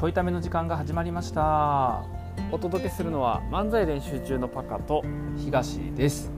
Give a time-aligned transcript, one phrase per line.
[0.00, 2.02] ちょいための時間が始まりました。
[2.50, 5.04] お届けするのは漫才練習中のパカと
[5.36, 6.32] 東です。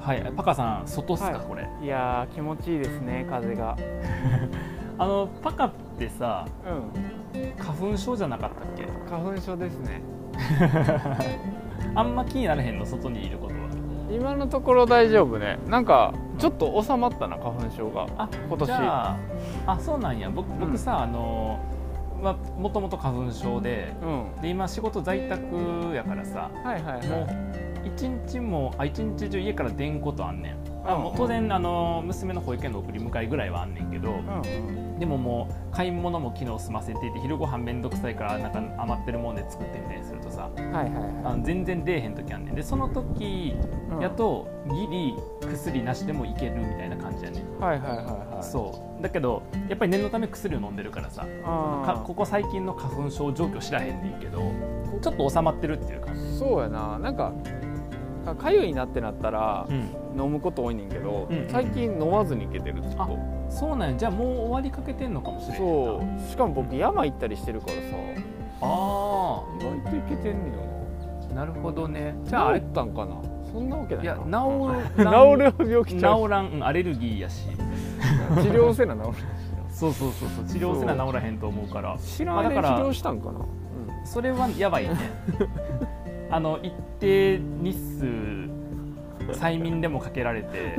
[0.00, 1.46] はいパカさん外っすか、はい。
[1.46, 1.68] これ？
[1.82, 3.76] いやー気持ちいいですね風が。
[4.96, 7.54] あのパカってさうん。
[7.62, 8.86] 花粉症じゃなかったっけ？
[9.10, 10.00] 花粉症ですね。
[11.94, 12.86] あんま気になれへんの？
[12.86, 13.60] 外にいることは。
[14.10, 15.58] 今のところ大丈夫ね。
[15.68, 18.06] なんかちょっと収まったな花粉症が。
[18.16, 18.70] あ今年。
[18.72, 19.18] あ
[19.66, 20.30] あそうなんや。
[20.30, 21.75] 僕僕さ、あのま
[22.24, 24.42] あもともと花粉症でうん。
[24.42, 30.56] で今仕事在宅やからさはいはいもうはい一日もあ一日中家から出んことあんねん。
[30.84, 34.98] あもう当然あの娘の保育園の送り迎えぐらいはあんねんけど、うんうん。
[34.98, 42.54] でももう買い物も昨日済ませていて昼ご飯めんどくさいからなんか余ってるもんで作ってみたいにするとさはいはいはあの全然出えへん時あんねん。
[42.54, 43.54] でその時
[43.90, 44.00] うん。
[44.00, 45.14] やとギリ
[45.48, 48.44] 薬なしでもいけるみたいな感じやねん、いはいはいはいはい。
[48.44, 51.24] そうだけどやっぱり念のため薬を飲んでるからさ
[52.04, 54.40] ここ最近の花粉症状況知らへんねんけど
[55.00, 56.98] ちょっと収まってるっていう感じ、そうやな。
[56.98, 57.32] なんか
[58.24, 63.18] かかゆいなってなったらうん、飲むこと多いねんけど、うんうん最近飲まずにいけてるずっあと
[63.48, 63.96] そうなんや。
[63.96, 65.56] じゃあもう終わりかけてんのかもしれんな。
[65.58, 66.30] そう。
[66.30, 67.80] しかも僕山行ったりしてるからさ。
[68.62, 70.52] あ意外といけてんね
[71.30, 71.46] あな。
[71.46, 72.06] るほどね。
[72.08, 73.16] よじゃああったんかな。
[73.52, 74.28] そんなわけないいやか治
[74.96, 76.46] る 治る病気治ちゃうらん。
[76.52, 77.46] うんアレルギーやし
[78.42, 79.06] 治療せな治る
[79.70, 81.98] そうそうそうそう治療せな治らへんと思うから。
[81.98, 83.40] 知らん間に治療したんかな、
[84.04, 84.96] それはやばいね。
[86.30, 88.04] あの一定日数
[89.38, 90.76] 催眠でもかけられて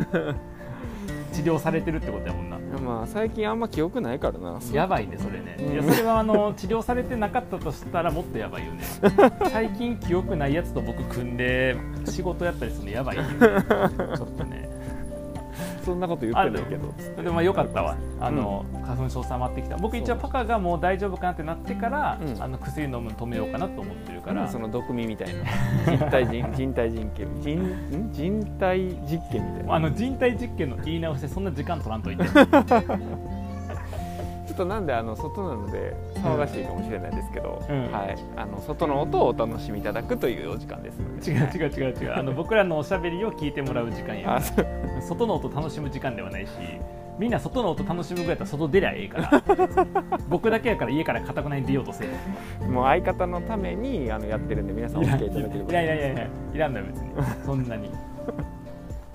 [1.32, 2.58] 治療されてるってことやもんな。
[2.58, 4.60] うん、まあ最近あんま記憶ないからな。
[4.73, 5.73] やばいねそれね、うん。
[5.73, 8.84] いやそれはあの治療されてなかったとしたらもっとやばいよね。
[9.52, 13.30] 最近記憶ないやつと僕組んで仕事やったりするのやばいよね。
[14.18, 14.67] ちょっとね
[15.88, 16.93] そんなこと言ってないけど。
[17.23, 17.95] でもまあよかったわ。
[18.19, 19.77] あの、花粉症収まってきた。
[19.77, 22.43] 僕一応パカがもう大丈夫かなってなってから、うん。
[22.43, 25.95] あの薬飲むの止めようかなと思ってるか、かららその毒味みたいな。
[25.95, 27.59] 人体人人体実験人
[28.09, 28.11] ん？
[28.11, 29.76] 人体実験みたいな。
[29.76, 32.23] あの人体実験の言い直しでそんな時間取らんといて
[34.58, 37.92] となんであの外なので騒がしいかもしれないですけど、うん。
[37.92, 40.98] はい、あの外の音をお楽しみいただくというお時間です。
[40.98, 42.16] ので違う違う違う違う。
[42.16, 44.42] あの僕らのおしゃべりを聞いてもらう時間や。
[45.02, 46.52] 外の音楽しむ時間ではないし
[47.20, 49.44] みんな外の音楽しむぐらいやったら外出りゃええから。
[50.28, 52.06] 僕だけやから家からかたくなに出ようとせ
[52.62, 55.72] えもう相方のためにあのやってるんで皆さんお付き合いいただければ。
[55.72, 57.12] いやいやいやいやいらんのよ別に。
[57.45, 57.89] そんなに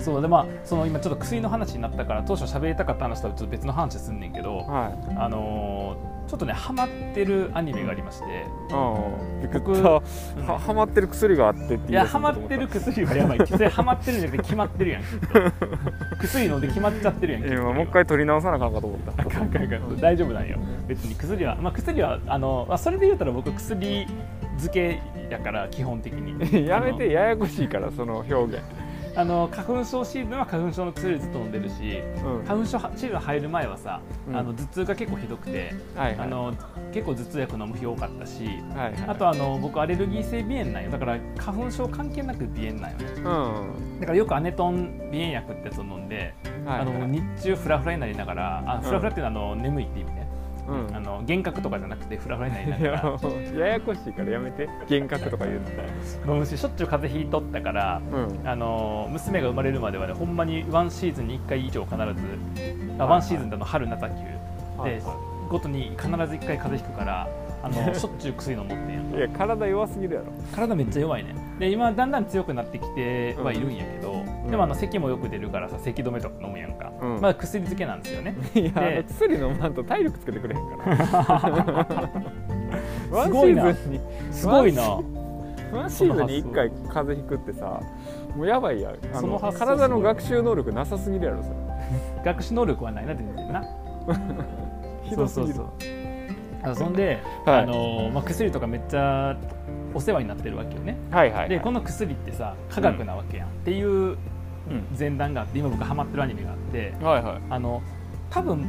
[0.03, 5.15] そうでまあその今ちょっと薬の話になったから当初喋りたかった話とはちょっと別の話すんねんけどはい。
[5.17, 9.83] あのーちょっとねハマってるアニメがありましてうん僕うん。
[9.83, 13.47] はまってる薬があってっていやハマってる薬はやばい。
[13.47, 15.03] それハマってるんじゃなくて決まってるやん。
[16.21, 19.13] 薬飲んで決まっちゃってるやん今もう一回取り直さなあかんかと思った。
[19.23, 19.97] あかんあかんあかん。
[20.01, 20.59] 大丈夫なんよ。
[20.87, 24.07] 別に薬はまあ薬はあの、まあ、それで言うたら僕薬
[24.57, 26.33] 漬けやから基本的に。
[26.67, 28.61] やめてややこしいからその表現、
[29.15, 32.45] あの花粉症シーズンは花粉症の薬ずっと飲んでるしうん。
[32.45, 34.37] 花粉症シーズン入る前はさ、うん。
[34.37, 36.27] あの頭痛が結構ひどくて、はいはい。
[36.27, 36.55] あの
[36.93, 39.05] 結構頭痛薬飲む日多かったしはいはい。
[39.09, 40.91] あとあの僕アレルギー性鼻炎なんよ。
[40.91, 43.05] だから花粉症関係なく鼻炎なんよね。
[43.17, 44.01] うん。
[44.01, 46.35] だからよくアネトン鼻炎薬ってやつを飲んで、
[46.65, 50.29] はいあの日中フラフラになりながらあフラフラっていうのはあの眠いって意味ね、
[50.69, 50.97] うん。
[50.97, 54.67] あの幻覚とかじゃなくてフラフラになりないがやらややこしいからやめて。
[54.89, 55.61] 幻覚とか言う
[56.27, 58.49] の飲むししょっちゅう風邪ひいとったからうん。
[58.49, 62.05] あの娘が生まれるまではねほんまにワンシーズンに1回以上必ず
[62.99, 64.15] あワンシーズンであの春夏秋
[64.85, 65.03] で
[65.49, 67.29] ごとに必ず1回風邪ひくから
[67.63, 70.27] あの しょっちゅう薬飲もってんやんいや体弱すぎるやろ。
[70.55, 71.35] 体めっちゃ弱いね。
[71.59, 77.21] で今だんだん強くなってきてはいるんやけど、んでもあの咳もよく出るからさ咳止めとか飲むやんか、うん。
[77.21, 78.35] まあ薬漬けなんですよね。
[78.55, 78.73] いや
[79.05, 82.11] 薬飲まんと体力つけてくれへんから。
[83.25, 83.75] すごいな。
[84.31, 84.83] すごいな。
[85.73, 87.81] ワンシーズンに1回風邪ひくってさ
[88.37, 91.57] もうやばいやその体の学習能力なさすぎるやろそれ。
[92.25, 93.65] 学習能力はないな全然な。
[95.03, 95.55] ひどすぎる。
[95.55, 96.71] そうそうそう。
[96.71, 97.63] あそんで、はい。
[97.63, 99.37] あのまあ、薬とかめっちゃ
[99.95, 100.97] お世話になってるわけよね。
[101.11, 101.49] はいはい。
[101.49, 104.17] でこの薬ってさ科学なわけやん、っていううん。
[104.99, 107.41] 前段があって今僕ハマってるアニメがあってはいはい。
[107.51, 107.83] あの
[108.31, 108.65] 多分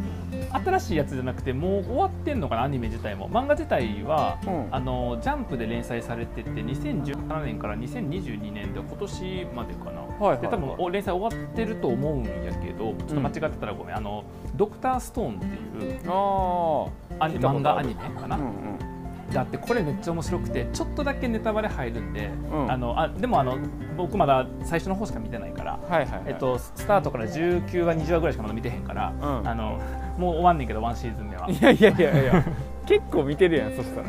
[0.52, 3.30] 新しいやつじゃなくてもう終わってんのかなアニメ自体も。
[3.30, 4.68] 漫画自体は、うん。
[4.72, 14.24] あのジャンプで連載されてて2017年から2022年で今年までかな、はいはいで多分お連載終わってると思うんやけどちょっと間違ってたらごめん、あの
[14.56, 16.88] ドクターストーンっていうあ
[17.19, 18.82] ア漫画アニメかな、あうんうん
[19.31, 22.72] があってこれめっちゃ面白くてちょっとだけネタバレ入るんで、うん。
[22.72, 23.58] あのあでもあの
[23.96, 26.24] 僕まだ最初の方しか見てないから、はいはいはい。
[26.28, 29.48] えっと、スタートから19話20話ぐらいしかまだ見てへんから、うん。
[29.48, 29.80] あの
[30.18, 31.50] もう終わんねんけどワンシーズン目は。
[31.50, 32.46] いやいやいやいや。
[32.86, 34.08] 結構見てるやんそしたら。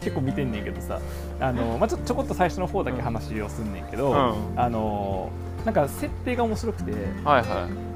[0.00, 0.98] 結構見てんねんけどさ。
[1.40, 4.60] あの、まあ、ちょちょこっと最初の方だけ話をすんねんけど、うん。
[4.60, 5.30] あの
[5.64, 6.92] なんか設定が面白くて
[7.24, 7.46] はいはい。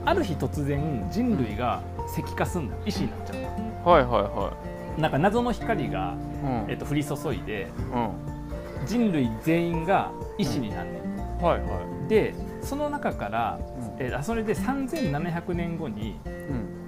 [0.05, 1.81] ある日突然人類が
[2.13, 2.75] 石化すんの。
[2.85, 4.53] 石になっちゃうはいはいは
[5.01, 6.17] なんか謎の光が、
[6.69, 8.87] えっと、降り注いでうん。
[8.87, 13.63] 人類全員が石になんねん、はいはでその中から、い
[13.99, 16.81] えーあそれで3700年後にうん。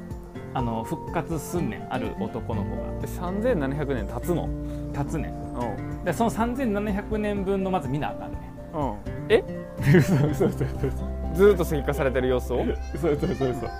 [0.55, 3.01] あの復活すんねんある男の子が。
[3.01, 4.49] で3700年経つの？
[4.93, 5.33] 立つねん。
[5.55, 5.65] う
[6.01, 6.05] ん。
[6.05, 8.77] でその3700年分のまず見なあかんねん。
[8.77, 8.97] うん。
[9.29, 9.43] え？
[9.83, 12.65] そうそうそうそうずーっと石化されてる様子を？
[12.65, 13.71] そうそうそうそう。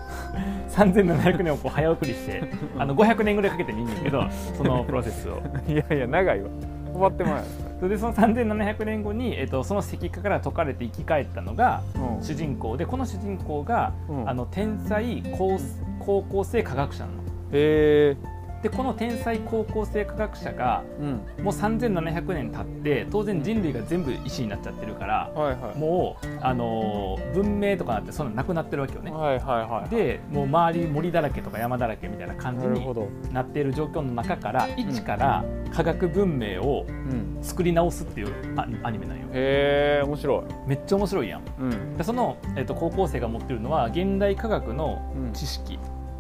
[0.71, 2.43] 3700年をこう早送りして
[2.79, 4.25] あの500年ぐらいかけて見んねんけど
[4.57, 5.43] そのプロセスを。
[5.69, 6.49] いやいや長いわ。
[6.93, 7.37] 終わってまう。
[7.37, 7.43] や
[7.79, 12.23] それでその3700年後に、えっと、その石化から解かれて生き返ったのがうん。
[12.23, 12.77] 主人公。
[12.77, 14.29] でこの主人公が、うん。
[14.29, 15.59] あの天才高
[15.99, 17.19] 高校生科学者なの。
[17.19, 17.23] へ
[17.53, 18.17] え
[18.63, 21.45] でこの天才高校生科学者がうん。
[21.45, 25.79] もう3700年経って当然人類が全部石になっちゃってるからはいはい。
[25.79, 29.11] もう、あのー文明とかなんてそんななくなってるわけよね。
[29.11, 32.87] はいはいはいでもう周り森だらけとか山だらけみたいな感じに
[33.33, 37.39] なっている状況の中から一から科学文明をうん。
[37.43, 39.25] 作り直すっていうアアニメなんよ。
[39.33, 40.69] へえ面白い。
[40.69, 41.43] めっちゃ面白いやん。
[41.59, 41.97] うん。
[41.97, 45.33] でその、えっと高校生が持ってるのは現代科学のうん。
[45.33, 45.79] 知識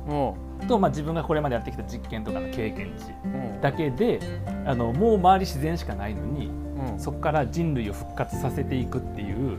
[0.08, 3.60] うんと、まあ、自分がこれまでやってきた実験とかの経験値うん。
[3.60, 4.20] だけで
[4.66, 6.98] あのもう周り自然しかないのにうん。
[6.98, 9.58] そこから人類を復活させていくっていう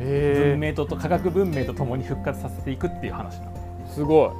[0.00, 3.52] へ文明とと科学文明とともに復活させていくっていう話なの。
[3.86, 4.30] えすごい。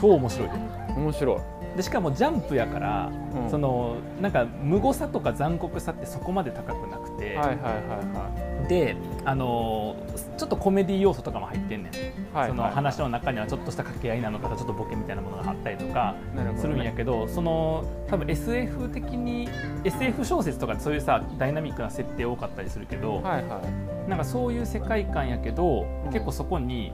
[0.00, 0.54] 超面白いで。
[0.96, 1.38] 面白い
[1.76, 3.50] でしかもジャンプやから、うん。
[3.50, 11.98] そのなんか無誤さとか残酷さってそこまで高くなくて、はいはいはであのーちょっとコメディ要素とかも入ってんねん、い
[12.32, 12.48] はい。
[12.48, 16.14] そのはい話の中にはちょっとした掛け合いなのかちょっとボケみたいなものがあったりとか
[16.56, 19.48] するんやけどその多分 SF 的に
[19.84, 23.60] SF 小説とかでそういうさダイナミックな設定多かったりするけど、はいは
[24.06, 24.08] い。
[24.10, 26.12] なんかそういう世界観やけど、うん。
[26.12, 26.92] 結構そこに、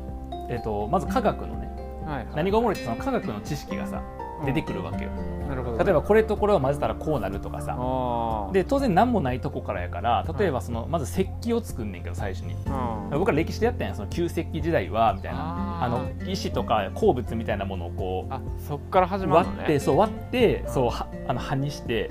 [0.48, 1.70] えっとまず科学のね
[2.06, 2.26] はいはい。
[2.36, 4.02] 何がおもろいってその科学の知識がさ
[4.44, 5.10] 出てくるわけよ、
[5.48, 5.84] なるほど。
[5.84, 7.76] 例えばこれとこれを混ぜたらこうなるとかさ。
[8.52, 12.54] で当然何もないとこからやから例えばそのまず石器を作んねんけど最初に。
[12.54, 13.18] うん。
[13.18, 15.38] 僕ら歴史でやったんやその旧石器時代はみたいな。
[15.38, 19.62] ああの石とか鉱物みたいなものをこうあそっから始まるね。
[19.64, 20.72] ってそう割ってうん。
[20.72, 22.10] そうはあの葉にして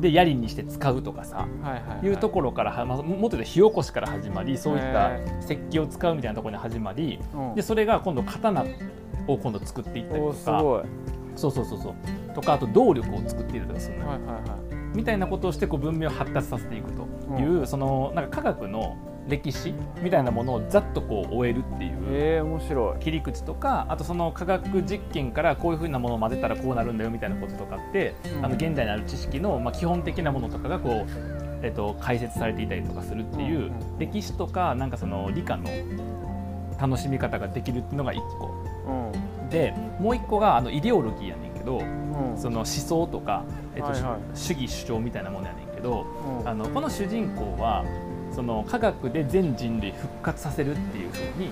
[0.00, 2.06] で槍にして使うとかさはいはいはい。
[2.06, 7.54] いうところからは、まあ、もっと言うと火起こしから始まりそういったへ石器を使うみたいなところに始まりうん。
[7.54, 8.64] でそれが今度刀
[9.28, 10.84] を今度作っていったりおとか
[11.36, 11.94] そうそうそうそう。
[12.34, 14.04] とかあと動力を作っているとかするの。
[14.04, 14.96] よはいはいはい。
[14.96, 18.96] みたいなことをしてこう文明を発達させていくという、そのなんか科学の
[19.28, 21.92] 歴史みたいなものをざっとこう終えるっていう。
[22.10, 23.02] えー、面白い。
[23.02, 28.44] 切り口とかあとその科学実験からこういうふうなものを混ぜたらこうなるんだよみたいなこととかって、うん。
[28.44, 31.10] あの現代にある知識の、まあ、基本的なものとかがこう、
[31.62, 33.98] えっと、解説されていたりとかするっていう、うんうん。
[33.98, 35.64] 歴史とかなんかその理科の
[36.80, 38.46] 楽しみ方ができるっていうのが1個。
[38.88, 42.36] うんでもう1個があのイデオロギーやねんけどうん。
[42.36, 43.44] その思想とか、
[43.74, 44.36] えっとはいはい。
[44.36, 46.06] 主義主張みたいなものやねんけど
[46.40, 46.48] うん。
[46.48, 47.84] あのこの主人公は
[48.34, 51.50] その科学で全人類復活させるっていうふうに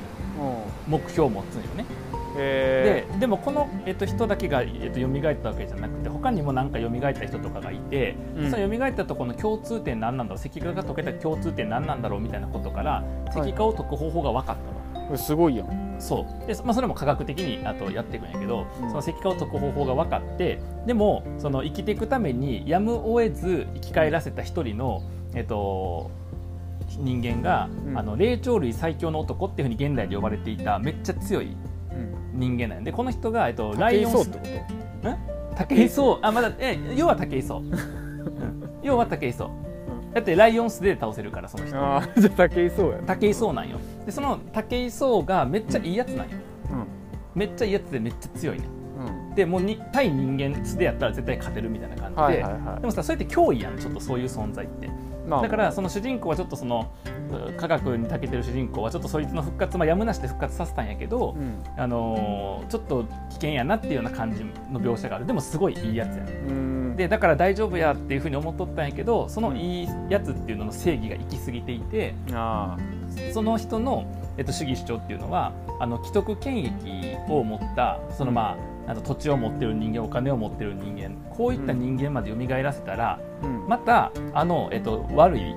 [0.87, 0.93] うん。
[0.99, 1.85] 目標を持つんよね。
[2.37, 8.50] へででもこの、えっと、人だけが、えっと、蘇ったわけじゃなくて他にも何か蘇った人とかがいて、うん。
[8.50, 13.04] その蘇ったところの共通点何なんだろう石化が解けた共通点何なんだろうみたいなことから
[13.35, 14.57] はい石化を解く方法が分かっ
[14.95, 15.12] たの。
[15.12, 16.47] えすごいやんそう。
[16.47, 18.88] で、まあ、それも科学的にあとやっていくんやけど、うん。
[18.88, 25.02] その石化を解く方法が分かってでもその生きていくためにやむを得ず生き返らせた一人の、
[25.35, 26.11] えっと、
[26.99, 27.99] 人間が、うん。
[27.99, 31.57] あの霊長類最強の男っていうふうに現代で呼ばれていためっちゃ強い
[31.92, 32.40] うん。
[32.40, 34.80] 人間なんやでこの人が、えっと、ライオンそうってこ
[35.57, 36.19] 武井壮。
[36.23, 37.59] あまだえ要は武井壮。
[37.61, 38.71] うん。
[38.83, 39.50] 要は武井壮
[40.12, 41.75] だってライオン素手で倒せるからその人。
[41.75, 43.79] とああじゃあ武井壮や武井壮なんよ。
[44.05, 46.37] でその武井壮がめっちゃいいやつなんよ。
[47.35, 48.64] めっちゃいいやつでめっちゃ強いね。
[48.99, 49.07] うん。
[49.07, 52.81] うんでもうに対人間素手やったら絶対勝てるみたいな感じで、はいはいはい。
[52.81, 54.90] でもさそれって脅威やんちょっとそういう存在って。
[55.29, 55.43] まあ。
[55.43, 56.93] だからその主人公はちょっとその
[57.49, 61.62] う科学に長けてる主人公はちょっとそいつの復活、まあ、やむなしで復活させたんやけど、うん。
[61.76, 65.26] あのーちょっと危険やなっていうような感じの描写がある。
[65.26, 72.76] でもすごいいいやつやねうんでだから大丈夫やっていうふうに思っとったんやけどそのいいやつっていうのの正義が行き過ぎていてあ
[73.33, 74.04] その人の、
[74.37, 83.21] えっと、主義主張っていうのはあの既得権益を持ったそのまああと土地を持ってる人間お金を持ってる人間こういった人間まで蘇らせたら、
[83.69, 85.54] またあの、えっと、悪い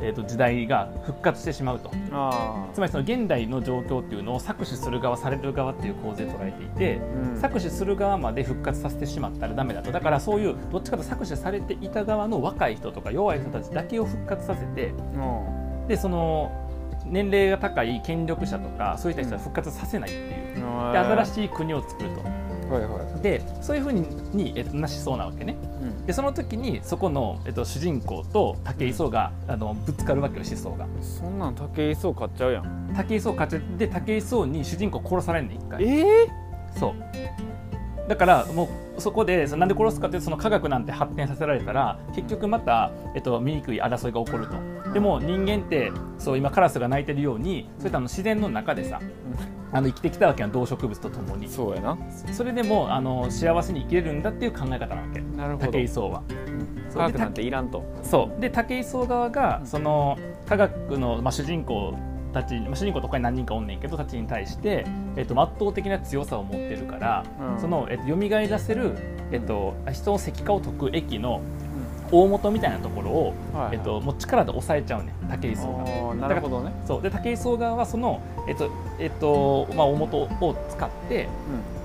[0.00, 1.90] えー、と時代が復活してしまうと。
[2.12, 7.40] あつまりその現代の状況っていうのを搾取する側される側っていう構図で捉えていて、うん。
[7.40, 9.92] 搾取する側まで復活させてしまったらダメだと。
[9.92, 15.88] だからそういうどっちかと搾取されていた側の若い人とか弱い人たちだけを復活させてうん。
[15.88, 16.50] でその
[17.04, 22.10] 年齢が高い権力者とかそういった人は復活させないっていう、で新いしい国を作る
[22.70, 25.56] はいはいとでそういうふうに、えっと、なしそうなわけね。
[25.82, 26.06] うん。
[26.06, 30.86] でその時にそこの、えっと、主人公と武井壮があのぶつかるわけよ思想が。
[31.00, 32.94] そんなん武井壮買っちゃうやん。
[32.94, 35.82] 武井壮勝ちで武井壮に主人公殺されんねん一回。
[35.82, 36.28] ええ
[36.78, 38.08] そう。
[38.08, 44.54] だからもうそこでなんで殺すかというとその科学なんて発展させられたら結局また、えっと、醜い争いが起こると
[44.92, 49.00] でも人間ってそう今カラスが鳴いてるようにそういったあの自然の中でさ
[49.72, 51.48] あの生きてきたわけやん動植物とともに。
[51.48, 51.98] そうやな。
[52.32, 55.20] それでもあの幸せに生きれるんだっていう考え方なわけ。
[55.20, 55.72] なるほど。
[55.72, 56.22] 武井壮は。
[56.92, 57.84] 科学なんていらんと。
[58.02, 58.40] そう。
[58.40, 60.16] で武井壮側がその
[60.46, 61.94] 科学の、まあ、主人公
[62.32, 67.24] たち、まあ、主人公と他に何人かおんねんけどたちに対して、えっと、圧倒的な強さを持ってるから、
[67.54, 67.60] うん。
[67.60, 68.96] その、えっと、蘇らせる、
[69.32, 71.42] えっと、人の石化を解く駅の
[72.10, 73.76] 大元みたいなところを、はいはい。
[73.76, 76.28] えっと、もう力で抑えちゃうねん武井壮が。
[76.28, 76.72] なるほどね。
[76.86, 77.02] そう。
[77.02, 81.28] で武井壮側はその、えっとえっとまあ、大元を使って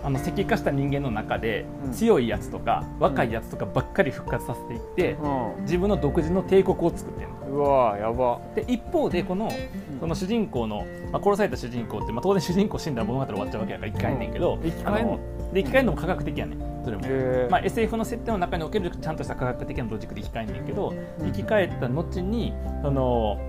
[0.03, 1.91] あの石化した人間の中でうん。
[1.91, 5.63] 強いやつとか、若いやつとかばっかり復活させていって、うん。
[5.63, 7.41] 自分の独自の帝国を作ってるの。
[7.51, 8.39] うわやば。
[8.55, 9.51] で一方でこの
[9.99, 14.87] その主人公の、まあ、殺された主人公って、まあ、当然主人公死んだら物語終わっちゃうわけやから生き返んねんけど、うん。
[14.87, 15.19] あの
[15.53, 16.71] で生き返るのも科学的やねん。
[16.83, 23.39] それも、へまあ、SF の設定の中におけるちゃんとした科学的なロジックで生き返んねんけどうん生き返った後にその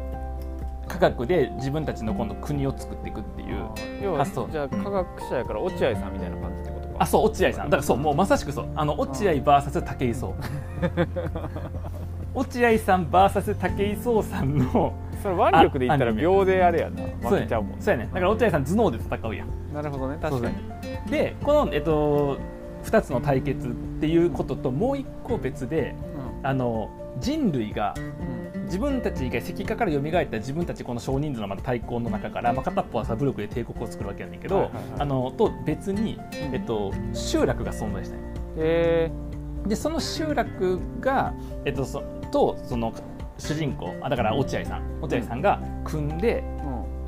[0.87, 3.71] 科学で自分たちの今度国を作っていくっていう
[4.02, 4.49] 要は発想。
[4.50, 6.97] じゃあ科学者やから落合さんみたいな感じってことか。
[6.99, 7.64] あそう落合さん。
[7.66, 8.68] だからそうもうまさしくそう。
[8.75, 10.35] あの落合 VS 武井壮。
[12.35, 14.92] 落合さん VS 武井壮さんの
[15.23, 16.99] それ腕力で言ったら秒であれやな。
[16.99, 18.11] そうや負けちゃうもんそうやね。
[18.12, 19.49] だから落合さん頭脳で戦うやん。
[19.73, 20.18] なるほどね。
[20.21, 20.54] 確かに
[21.11, 22.38] でこの、えっと、
[22.85, 25.94] 2つの対決っていうことともう一個別で
[26.42, 26.90] あの
[27.21, 27.94] 人類が
[28.64, 38.32] 自分たち以外石化から蘇った自分たちこの少人数のまた対抗の中から、まあ、片っぽはさ武力で帝国を作るわけやねんけど、はいはいはいあのと別に、えっと、集落が存在したん
[39.68, 42.92] でその集落が、えっと、そとその
[43.38, 45.00] 主人公あだから落合さん。
[45.00, 46.51] 落合さんが組んで、え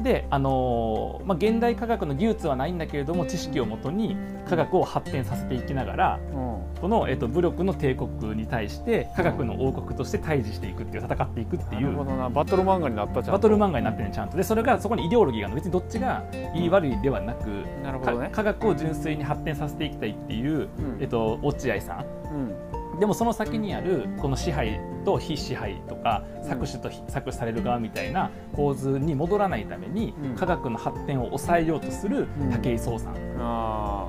[0.05, 4.17] で、あのーまあ、現代科学の技術はないんだけれども知識をもとに
[4.49, 6.49] 科学を発展させていきながらうん。
[6.49, 11.97] うんこの、えっと、武力の帝国に対して科学の王国として対峙していくっていう戦っていくっていう。
[11.97, 14.37] バトル漫画になったじゃんバトル漫画になってるねちゃんと。
[14.37, 15.57] でそれがそこにイデオロギーがあるの。
[15.57, 16.23] 別にどっちが
[16.55, 17.47] いい悪いではなく
[17.83, 18.27] なるほどね。
[18.27, 20.99] か科学を純粋に発展させていきたいっていう、うん。
[21.01, 22.05] えっと、落合さん。
[22.35, 26.51] うんでもその先にあるこの支配と非支配とかうん。
[26.51, 30.37] 搾取と非搾取される側みたいな構図に戻らないためにうん。
[30.37, 32.51] 科学の発展を抑えようとするうん。
[32.51, 34.09] 武井壮さんあ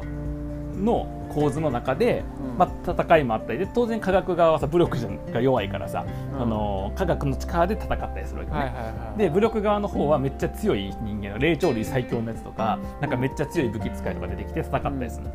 [0.76, 2.58] の構図の中で、うん。
[2.58, 4.98] まあ、戦いもあったりで当然科学側はさ武力
[5.32, 6.42] が弱いからさ、うん。
[6.42, 8.58] あの科学の力で戦ったりするわけね。
[8.58, 9.18] あはいはいはい。
[9.18, 15.28] で武力側の方はめっちゃ強い人間霊長類最強のやつとかなんかめっちゃ強い武器使いとか出てきて戦ったりする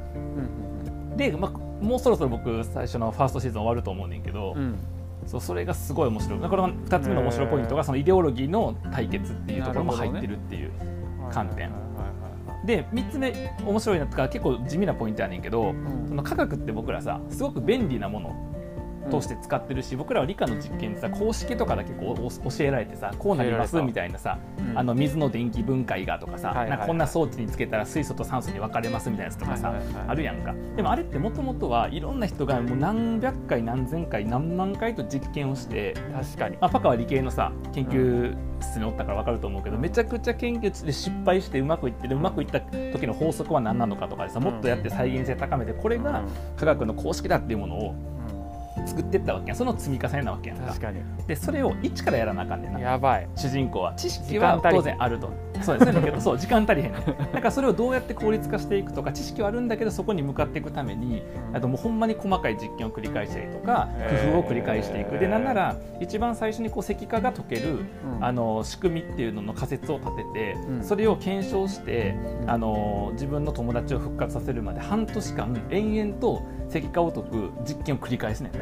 [1.16, 4.62] で、まあ、もうそろそろ僕最初のファーストシーズン終わると思うねんけど、うん。
[4.62, 4.78] うん
[5.26, 6.40] そうそれがすごい面白い。
[6.40, 10.70] これは2つ目の面白いポイントがそのイデオロギーの対決っていうところも入ってるっていう、
[11.30, 11.70] 観点。
[11.70, 12.00] はいはい
[12.46, 12.66] はいはい。
[12.66, 16.06] で3つ目面白いなとか結構地味なポイントやねんけど、うん。
[16.08, 18.50] その科学って僕らさすごく便利なもの
[19.11, 24.78] として使ってるし、僕らは理科の実験でさ公式とかだけこうお教えられてさこうなりますみたいなさ、うん。
[24.78, 30.04] あの水の電気分解がとかさ、はいはいかこんな装置につけたら水素と酸素に分かれますみたいなやつとかさ、はいはいはい。
[30.09, 30.54] あるやんか。
[30.76, 36.57] でもあれってもともとはいろんな人がもう何百回何千回何万回と実験をして確かに。
[36.61, 46.23] まあ、パカは理系のさ研究室におったから分かると思うけど、めちゃくちゃ研究室で失敗してうまくいってでうまくいった時の法則は何なのかとかでさもっとやって再現性高めてこれが
[46.57, 47.95] 科学の公式だっていうものを
[48.86, 49.56] 作っていったわけやん。
[49.56, 50.66] その積み重ねなわけやんか。
[50.66, 51.00] 確かに。
[51.26, 52.80] でそれを一からやらなあかんねんな。
[52.80, 53.28] やばい。
[53.36, 53.94] 主人公は。
[53.94, 55.30] 知識は当然あると
[55.62, 61.57] そうですだけどそう時間足りへんねんだからそれをどうやって効率化していくとか知識はあるんだけどそこに向かっていくためにうん。
[61.57, 63.88] あともうほんまに細かい実験を繰り返したりとか
[64.33, 65.19] 工夫を繰り返していく。
[65.19, 67.79] でなんなら一番最初にこう石化が解ける
[68.17, 68.25] うん。
[68.25, 70.85] あの仕組みっていうのの仮説を立てて、うん。
[70.85, 72.50] それを検証して、うん。
[72.50, 78.52] あの自分の友達を復活させるまで半年間延々と石化を解く実験を繰り返すねん、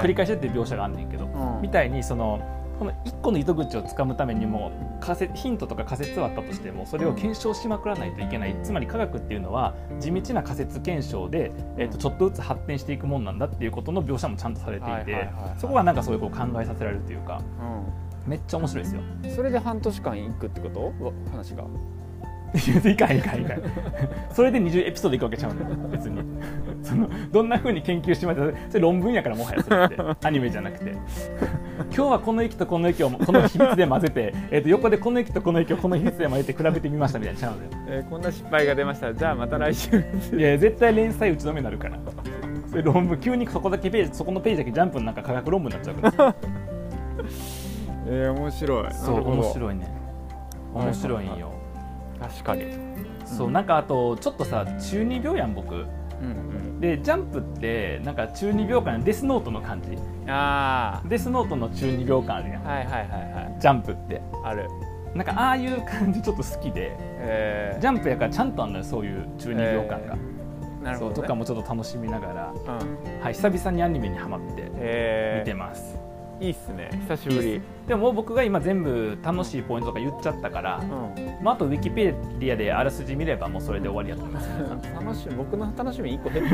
[0.00, 1.62] 繰り返してっていう描写があんねんけど、うん。
[1.62, 2.40] みたいにその
[2.82, 17.40] この1個の糸口をつかむためにも仮説ヒントとか仮説はあったとしてもそれを検証しまくらないといけない、つまり科学っていうのは地道な仮説検証で、えー、とちょっとずつ発展していくもんなんだっていうことの描写もちゃんとされていて、そこがなんかそういうこう考えさせられるというか。
[17.60, 18.30] うん。
[18.30, 19.02] めっちゃ面白いですよ。
[19.36, 21.12] それで半年間行くってこと？
[21.30, 21.64] 話が。
[22.54, 23.62] いかんいかんいかん
[24.34, 26.20] それで20エピソードいくわけちゃうんだよ別に。
[26.82, 30.26] そのどんなふうに研究してましたそれ論文やからもはやそれって。
[30.26, 30.96] アニメじゃなくて
[31.78, 39.14] 今日はこの駅とこの駅をこの比率で混ぜて、えー、と横でこの駅とこの駅をこの比率で混ぜて比べてみましたみたいなちゃうのよえーこんな失敗が出ました。
[39.14, 40.04] じゃあまた来週
[40.36, 41.98] いや絶対連載打ち止めになるから。
[42.68, 46.34] それ論文急にそこだけページそこのページだけジャンプのなんか科学論文になっちゃうから。
[48.08, 48.94] えー、面白い。
[48.94, 49.82] そう面白いね。
[49.84, 50.02] はい
[50.74, 51.52] 面白いんよ、
[52.18, 52.64] 確かに。
[53.26, 55.86] そうなんかあとちょっとさ中二病やん僕
[56.80, 59.96] でジャンプってなんか中二病感デスノートの感じ。
[60.26, 62.66] あデスノートの中二病感あるやん。
[62.66, 63.60] あはいはいはいはい。
[63.60, 64.20] ジャンプって。
[64.44, 64.68] ある。
[65.14, 67.12] なんかああいう感じちょっと好きで。
[67.24, 73.20] えー、ジャンプやからちゃんとあんのよそういう中二病感が、そうなるほど、ね、とかもちょっと楽しみながら、うん。
[73.20, 75.91] はい、久々にアニメにハマってえー、見てます、
[76.42, 76.90] いいっすね。
[77.08, 77.60] 久しぶり。
[77.86, 81.38] でももう僕が今全部楽しいポイントとか言っちゃったから、うん。
[81.40, 84.48] まあ、あとウィキペディアであらすじ見ればもうそれで終わりやと思います
[84.92, 86.48] 楽しみ僕の楽しみ1個減っ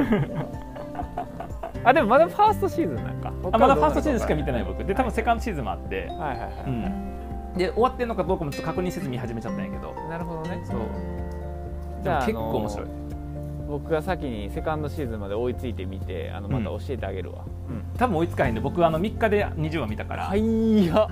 [1.82, 3.32] た あでもまだファーストシーズンなんか。
[3.52, 4.84] あまだファーストシーズンしか見てない僕。
[4.84, 9.94] で多分セカンドシーズンもあって、はいはいはい、うん、で終わってるのかどうかもちょっと確認せず見始めちゃったんやけど。
[10.10, 10.60] なるほどね。
[10.64, 10.78] そう。
[12.02, 12.86] じゃあ結構面白い。
[13.68, 17.44] 僕が先にセカンドシーズンまで追いついてみてあのまた教えてあげるわ、
[17.96, 21.08] 多分追いつかへんで僕あの3日で20話見たから、はいや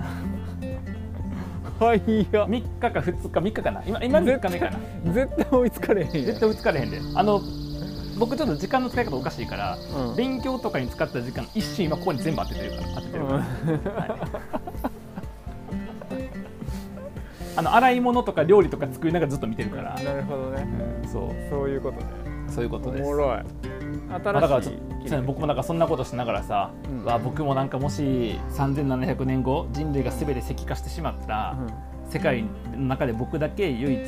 [1.79, 1.99] はい
[2.31, 3.83] や3日か2日3日かな。
[3.85, 4.79] 今今3日目かな。
[5.13, 6.99] 絶対追いつかれへんや絶対追いつかれへんで。
[7.13, 7.41] あの
[8.17, 10.15] 僕ちょっと時間の使い方おかしいから、うん。
[10.15, 12.83] 勉強とかに使った時間一瞬今ここに全部当ててるから。
[12.95, 14.09] 当ててるから、はい。
[17.57, 20.67] あの洗い物とか料理とか作りながらずっと見てるから、なるほどね。
[21.03, 21.49] うんそう。
[21.49, 22.05] そういうことね。
[22.49, 23.03] そういうことです。
[23.03, 23.39] おもろい。
[24.23, 24.86] 新しい
[25.25, 31.55] 僕もなんかそんなことしながらさ、うんわ僕もなんかもし3700年後人類が全て石化してしまった
[32.09, 33.99] 世界の中で僕だけ唯一、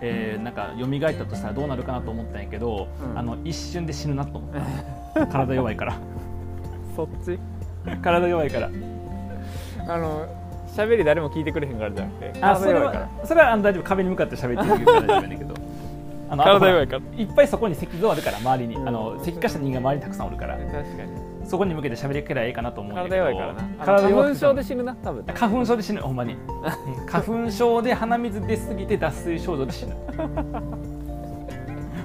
[0.00, 3.18] えーなんか蘇ったとしたらどうなるかなと思ったんやけど、うん。
[3.18, 4.50] あの一瞬で死ぬなと思っ
[5.14, 5.26] た。
[5.28, 5.96] 体弱いから。
[6.94, 7.38] そっち？
[8.02, 8.70] 体弱いから。
[9.88, 10.26] あの
[10.68, 12.32] 喋り誰も聞いてくれへんからじゃなくて。
[12.42, 13.82] あそれはそれはあの大丈夫。
[13.82, 15.54] 壁に向かって喋ってるから大丈夫やねんけど
[16.28, 17.00] あの体弱いか？
[17.16, 18.88] いっぱいそこに石像あるから周りに、うん。
[18.88, 20.56] あの石化した人間周りにたくさんおるから。
[20.56, 21.26] 確かに。
[21.44, 23.14] そこに向けて喋りければいいかなと思うんだけど。
[23.16, 25.24] 体弱いからな体花粉症で死ぬな多分。
[25.32, 26.34] 花粉症で死ぬほんまに。
[26.34, 26.36] う
[27.04, 29.94] ん花粉症で鼻水出すぎて脱水症状で死ぬ。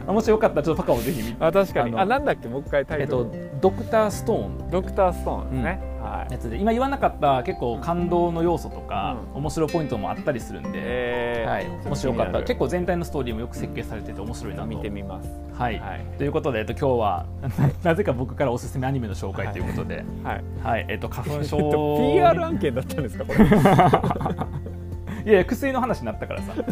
[0.08, 1.44] あもしよかったらちょっとパカをぜひ見て。
[1.44, 1.98] あ確かに。
[1.98, 2.48] あなんだっけ？
[2.48, 4.70] もう一回タイトル、えっとドクターストーン。
[4.72, 5.91] ドクターストーンですね、はい
[6.30, 11.50] やつで今言わなかった結構感動の要素とか、う面白いポイントもあったりするんで、えー。
[11.50, 11.88] はい。
[11.88, 12.40] もしよかった。
[12.40, 14.68] ら気結構全体のストーリーもよく設計されてて面白いなと。
[14.68, 15.30] 見てみます。
[15.54, 16.06] はい、はい。
[16.18, 17.26] ということで、えっと、今日は
[17.84, 20.44] なぜか僕からおすすめアニメの紹介ということで、はい。
[20.64, 20.86] はい。
[20.90, 23.46] えっと、花粉症 えっと PR 案件だったんですかこれ
[25.26, 26.54] いや薬の話になったからさ。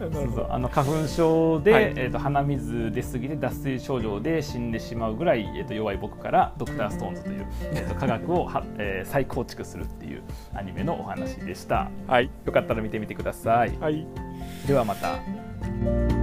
[0.00, 0.46] そうそう。
[0.50, 1.84] あの花粉症で、はい。
[1.96, 10.22] えー、と鼻水出過ぎて脱水症状で死んでしまうぐらい、えー、と弱い僕からドクターストーンズという、えー、と科学をは、えー再構築するっていう
[10.54, 11.90] アニメのお話でした。
[12.06, 12.30] はい。
[12.44, 13.76] よかったら見てみてください。
[13.80, 14.06] はい。
[14.66, 16.19] ではまた